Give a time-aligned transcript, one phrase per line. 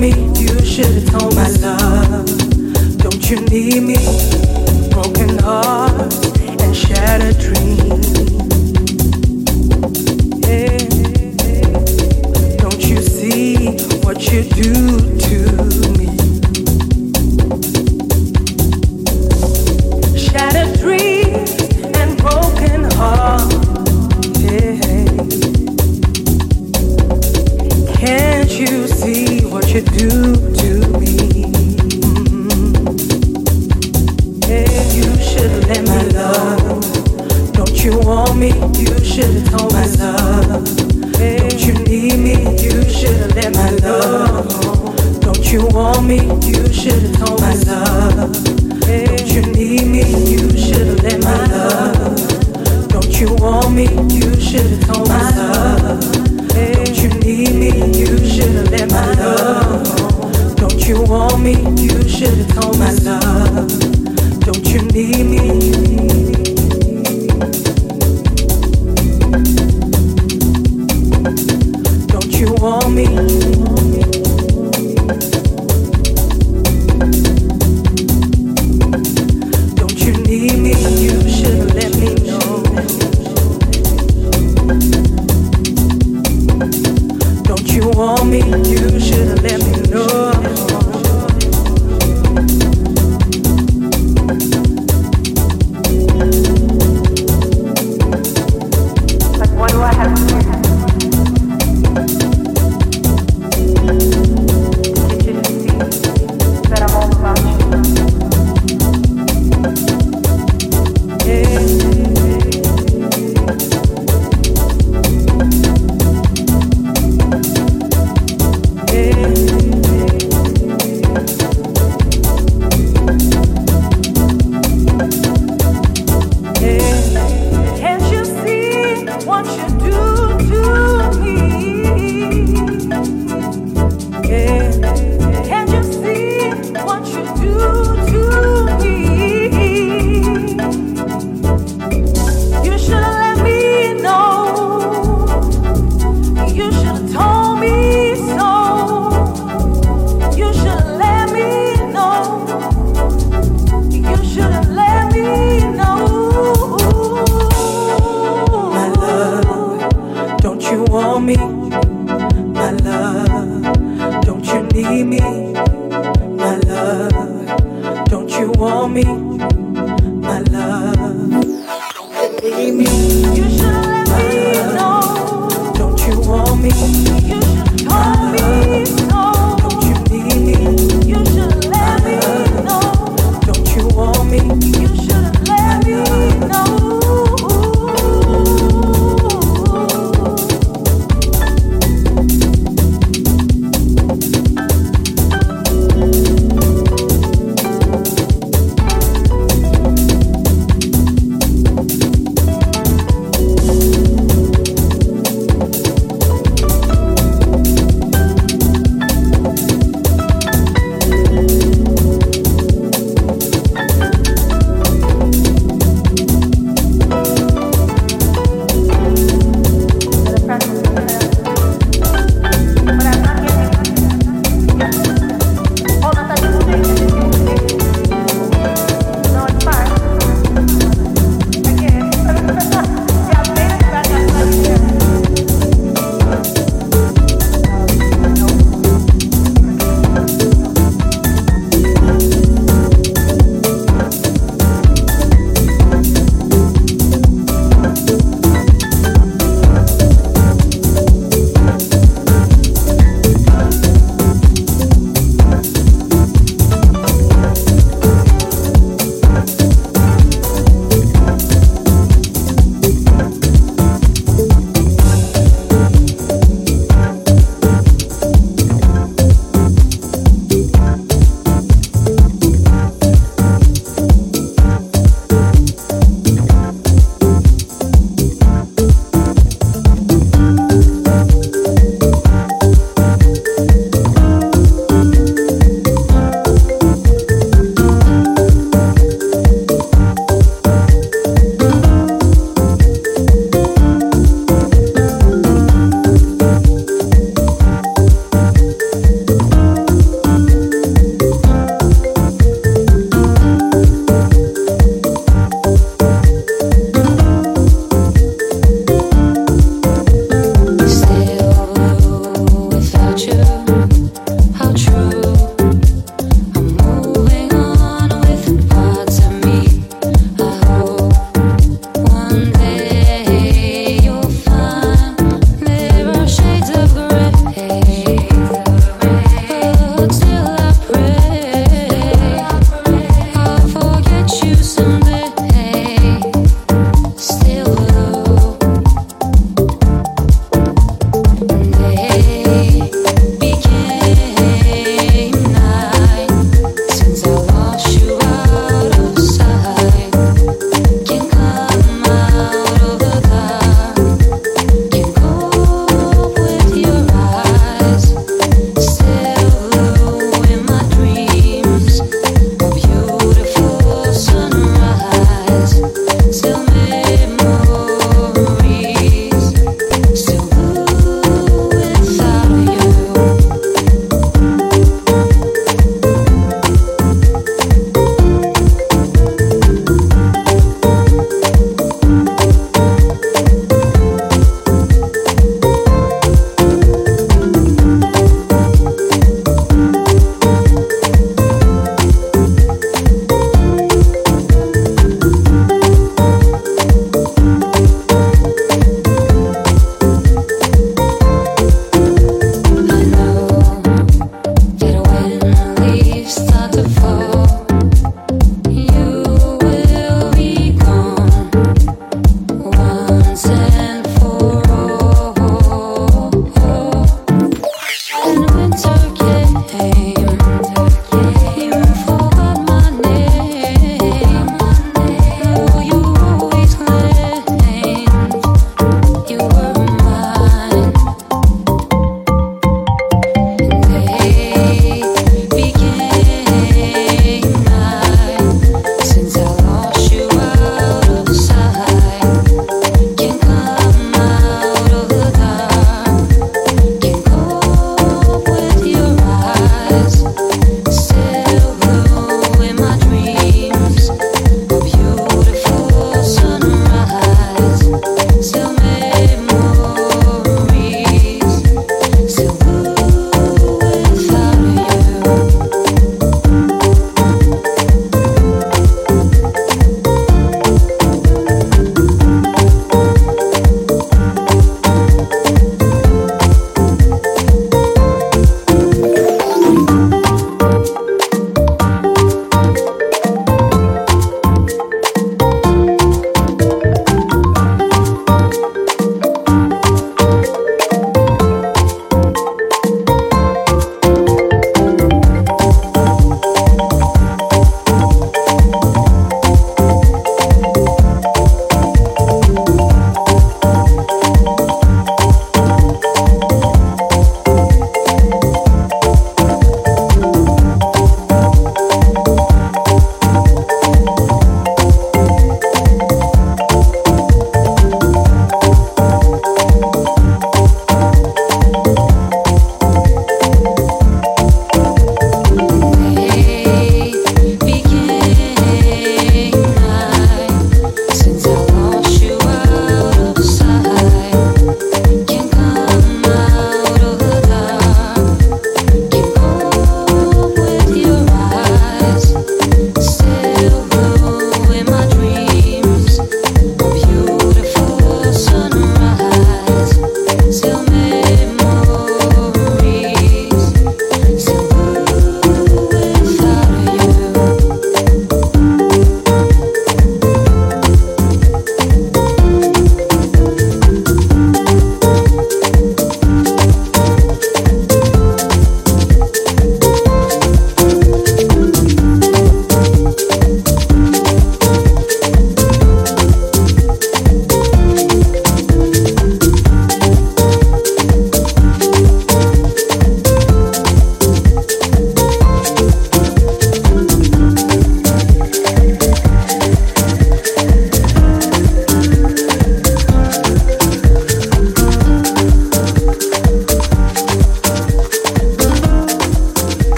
[0.00, 2.26] me you should have told my love.
[2.98, 3.96] Don't you need me?
[4.90, 6.12] Broken heart
[6.60, 8.08] and shattered dreams.
[10.46, 10.78] Yeah.
[12.56, 15.55] Don't you see what you do to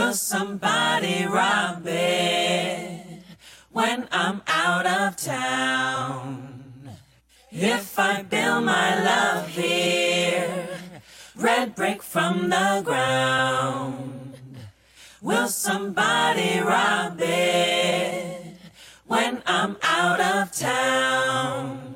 [0.00, 3.22] Will somebody rob it
[3.70, 6.88] when I'm out of town?
[7.52, 10.68] If I build my love here,
[11.36, 14.34] red brick from the ground.
[15.20, 18.56] Will somebody rob it
[19.06, 21.89] when I'm out of town?